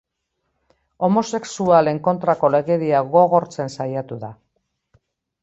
[1.07, 4.33] Homosexualen kontrako legedia gogortzen saiatu da.